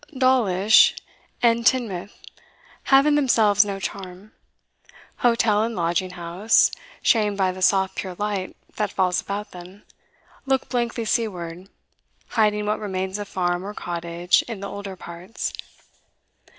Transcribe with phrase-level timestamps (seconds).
[0.17, 0.95] Dawlish
[1.43, 2.17] and Teignmouth
[2.85, 4.31] have in themselves no charm;
[5.17, 6.71] hotel and lodging house,
[7.03, 9.83] shamed by the soft pure light that falls about them,
[10.47, 11.69] look blankly seaward,
[12.29, 15.53] hiding what remains of farm or cottage in the older parts.